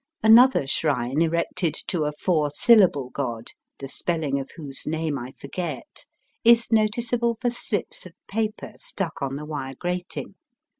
Another 0.23 0.65
shrine 0.65 1.21
erected 1.21 1.75
to 1.89 2.05
a 2.05 2.11
four 2.11 2.49
syllable 2.49 3.11
god, 3.11 3.49
the 3.77 3.87
spelling 3.87 4.39
of 4.39 4.49
whose 4.55 4.87
name 4.87 5.15
I 5.19 5.31
forget, 5.39 6.07
is 6.43 6.71
noticeable 6.71 7.35
for 7.35 7.51
slips 7.51 8.07
of 8.07 8.13
paper 8.27 8.73
stuck 8.77 9.21
on 9.21 9.35
the 9.35 9.45
wire 9.45 9.75
grating. 9.77 10.33